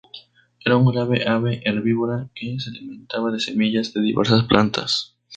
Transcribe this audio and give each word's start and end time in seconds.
Era 0.65 0.77
un 0.77 0.91
gran 0.91 1.13
ave 1.27 1.61
herbívora, 1.63 2.27
que 2.33 2.59
se 2.59 2.71
alimentaba 2.71 3.29
de 3.29 3.39
semillas 3.39 3.93
de 3.93 4.01
diversas 4.01 4.45
plantas. 4.45 5.15